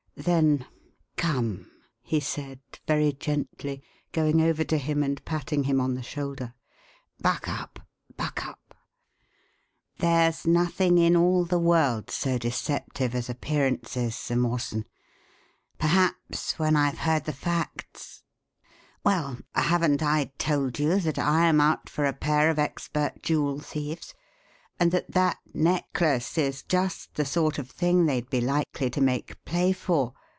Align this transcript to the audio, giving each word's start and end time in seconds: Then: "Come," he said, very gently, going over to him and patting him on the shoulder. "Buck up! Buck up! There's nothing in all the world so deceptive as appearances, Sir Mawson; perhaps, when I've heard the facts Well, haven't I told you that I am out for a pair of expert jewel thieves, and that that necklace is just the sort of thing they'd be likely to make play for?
Then: 0.17 0.67
"Come," 1.17 1.71
he 2.03 2.19
said, 2.19 2.59
very 2.85 3.11
gently, 3.11 3.81
going 4.11 4.39
over 4.39 4.63
to 4.63 4.77
him 4.77 5.01
and 5.01 5.23
patting 5.25 5.63
him 5.63 5.81
on 5.81 5.95
the 5.95 6.03
shoulder. 6.03 6.53
"Buck 7.19 7.47
up! 7.47 7.79
Buck 8.17 8.45
up! 8.45 8.75
There's 9.97 10.45
nothing 10.45 10.99
in 10.99 11.15
all 11.17 11.43
the 11.45 11.57
world 11.57 12.11
so 12.11 12.37
deceptive 12.37 13.15
as 13.15 13.31
appearances, 13.31 14.15
Sir 14.15 14.35
Mawson; 14.35 14.85
perhaps, 15.79 16.59
when 16.59 16.75
I've 16.75 16.99
heard 16.99 17.23
the 17.23 17.33
facts 17.33 18.21
Well, 19.03 19.39
haven't 19.55 20.03
I 20.03 20.25
told 20.37 20.77
you 20.77 20.99
that 20.99 21.17
I 21.17 21.45
am 21.47 21.59
out 21.59 21.89
for 21.89 22.05
a 22.05 22.13
pair 22.13 22.51
of 22.51 22.59
expert 22.59 23.23
jewel 23.23 23.57
thieves, 23.59 24.13
and 24.79 24.91
that 24.91 25.11
that 25.11 25.37
necklace 25.53 26.39
is 26.39 26.63
just 26.63 27.13
the 27.13 27.23
sort 27.25 27.59
of 27.59 27.69
thing 27.69 28.07
they'd 28.07 28.31
be 28.31 28.41
likely 28.41 28.89
to 28.89 28.99
make 28.99 29.43
play 29.45 29.71
for? 29.71 30.11